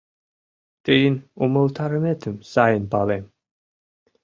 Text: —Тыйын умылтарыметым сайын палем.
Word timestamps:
—Тыйын 0.83 1.15
умылтарыметым 1.43 2.35
сайын 2.51 2.83
палем. 2.91 3.25